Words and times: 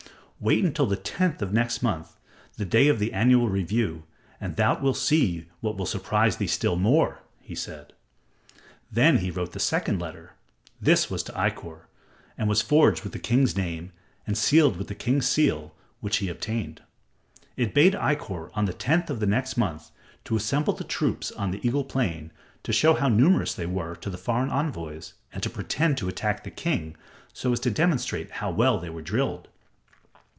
"Wait 0.43 0.65
until 0.65 0.87
the 0.87 0.95
tenth 0.97 1.39
of 1.43 1.53
next 1.53 1.83
month, 1.83 2.17
the 2.57 2.65
day 2.65 2.87
of 2.87 2.97
the 2.97 3.13
annual 3.13 3.47
review, 3.47 4.05
and 4.39 4.55
thou 4.55 4.75
wilt 4.81 4.97
see 4.97 5.47
what 5.59 5.77
will 5.77 5.85
surprise 5.85 6.37
thee 6.37 6.47
still 6.47 6.75
more," 6.75 7.21
he 7.39 7.53
said. 7.53 7.93
Then 8.91 9.19
he 9.19 9.29
wrote 9.29 9.51
the 9.51 9.59
second 9.59 9.99
letter. 10.01 10.33
This 10.81 11.11
was 11.11 11.21
to 11.25 11.31
Ikkor 11.33 11.81
and 12.39 12.49
was 12.49 12.63
forged 12.63 13.03
with 13.03 13.13
the 13.13 13.19
king's 13.19 13.55
name 13.55 13.91
and 14.25 14.35
sealed 14.35 14.77
with 14.77 14.87
the 14.87 14.95
king's 14.95 15.27
seal 15.29 15.75
which 15.99 16.17
he 16.17 16.27
obtained. 16.27 16.81
It 17.55 17.75
bade 17.75 17.93
Ikkor 17.93 18.49
on 18.55 18.65
the 18.65 18.73
tenth 18.73 19.11
of 19.11 19.19
the 19.19 19.27
next 19.27 19.57
month 19.57 19.91
to 20.23 20.35
assemble 20.35 20.73
the 20.73 20.83
troops 20.83 21.31
on 21.31 21.51
the 21.51 21.63
Eagle 21.63 21.83
Plain 21.83 22.31
to 22.63 22.73
show 22.73 22.95
how 22.95 23.09
numerous 23.09 23.53
they 23.53 23.67
were 23.67 23.95
to 23.97 24.09
the 24.09 24.17
foreign 24.17 24.49
envoys 24.49 25.13
and 25.31 25.43
to 25.43 25.51
pretend 25.51 25.99
to 25.99 26.09
attack 26.09 26.43
the 26.43 26.49
king, 26.49 26.95
so 27.31 27.53
as 27.53 27.59
to 27.59 27.69
demonstrate 27.69 28.31
how 28.31 28.49
well 28.49 28.79
they 28.79 28.89
were 28.89 29.03
drilled. 29.03 29.47